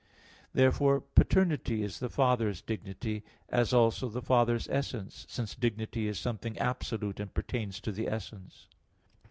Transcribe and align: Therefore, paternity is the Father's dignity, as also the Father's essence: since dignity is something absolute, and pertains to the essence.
Therefore, 0.53 1.01
paternity 1.01 1.83
is 1.83 1.99
the 1.99 2.09
Father's 2.09 2.63
dignity, 2.63 3.21
as 3.49 3.71
also 3.71 4.09
the 4.09 4.23
Father's 4.23 4.67
essence: 4.67 5.27
since 5.29 5.53
dignity 5.53 6.07
is 6.07 6.17
something 6.17 6.57
absolute, 6.57 7.19
and 7.19 7.31
pertains 7.31 7.79
to 7.81 7.91
the 7.91 8.07
essence. 8.07 8.65